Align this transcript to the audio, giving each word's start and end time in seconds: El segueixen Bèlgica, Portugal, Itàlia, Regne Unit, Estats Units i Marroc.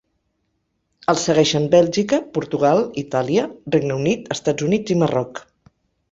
El 1.11 1.17
segueixen 1.23 1.67
Bèlgica, 1.75 2.17
Portugal, 2.37 2.81
Itàlia, 3.01 3.43
Regne 3.75 3.97
Unit, 3.99 4.25
Estats 4.37 4.67
Units 4.69 4.95
i 4.97 4.99
Marroc. 5.03 5.43